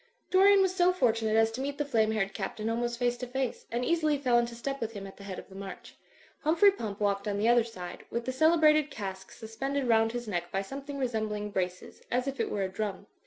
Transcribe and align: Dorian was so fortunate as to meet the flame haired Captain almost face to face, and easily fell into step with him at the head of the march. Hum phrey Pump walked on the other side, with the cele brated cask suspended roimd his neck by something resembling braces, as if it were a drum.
Dorian 0.31 0.61
was 0.63 0.73
so 0.75 0.91
fortunate 0.91 1.35
as 1.35 1.51
to 1.51 1.61
meet 1.61 1.77
the 1.77 1.85
flame 1.85 2.09
haired 2.09 2.33
Captain 2.33 2.71
almost 2.71 2.97
face 2.97 3.17
to 3.17 3.27
face, 3.27 3.67
and 3.71 3.85
easily 3.85 4.17
fell 4.17 4.39
into 4.39 4.55
step 4.55 4.81
with 4.81 4.93
him 4.93 5.05
at 5.05 5.17
the 5.17 5.23
head 5.23 5.37
of 5.37 5.47
the 5.47 5.53
march. 5.53 5.95
Hum 6.39 6.55
phrey 6.55 6.75
Pump 6.75 6.99
walked 6.99 7.27
on 7.27 7.37
the 7.37 7.47
other 7.47 7.63
side, 7.63 8.03
with 8.09 8.25
the 8.25 8.31
cele 8.31 8.57
brated 8.57 8.89
cask 8.89 9.29
suspended 9.31 9.85
roimd 9.85 10.13
his 10.13 10.27
neck 10.27 10.51
by 10.51 10.63
something 10.63 10.97
resembling 10.97 11.51
braces, 11.51 12.01
as 12.09 12.27
if 12.27 12.39
it 12.39 12.49
were 12.49 12.63
a 12.63 12.67
drum. 12.67 13.05